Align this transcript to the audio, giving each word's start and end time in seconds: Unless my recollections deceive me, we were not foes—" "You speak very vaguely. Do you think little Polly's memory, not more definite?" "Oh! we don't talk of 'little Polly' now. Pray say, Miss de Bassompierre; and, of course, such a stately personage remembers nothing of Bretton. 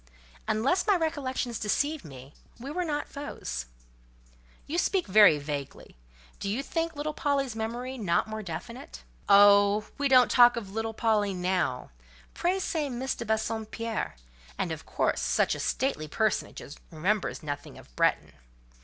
Unless 0.47 0.87
my 0.87 0.95
recollections 0.95 1.59
deceive 1.59 2.03
me, 2.03 2.33
we 2.59 2.71
were 2.71 2.83
not 2.83 3.07
foes—" 3.07 3.67
"You 4.65 4.79
speak 4.79 5.05
very 5.05 5.37
vaguely. 5.37 5.95
Do 6.39 6.49
you 6.49 6.63
think 6.63 6.95
little 6.95 7.13
Polly's 7.13 7.55
memory, 7.55 7.99
not 7.99 8.27
more 8.27 8.41
definite?" 8.41 9.03
"Oh! 9.29 9.85
we 9.99 10.07
don't 10.07 10.31
talk 10.31 10.55
of 10.57 10.71
'little 10.71 10.95
Polly' 10.95 11.35
now. 11.35 11.91
Pray 12.33 12.57
say, 12.57 12.89
Miss 12.89 13.13
de 13.13 13.25
Bassompierre; 13.25 14.15
and, 14.57 14.71
of 14.71 14.87
course, 14.87 15.21
such 15.21 15.53
a 15.53 15.59
stately 15.59 16.07
personage 16.07 16.63
remembers 16.89 17.43
nothing 17.43 17.77
of 17.77 17.95
Bretton. 17.95 18.31